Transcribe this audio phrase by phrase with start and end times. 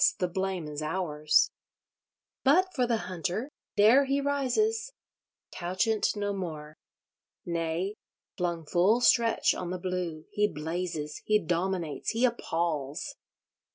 [0.17, 1.51] the blame is ours.
[2.43, 6.75] But for the Hunter—there he rises—couchant no more.
[7.45, 7.93] Nay,
[8.35, 13.13] flung full stretch on the blue, he blazes, he dominates, he appals!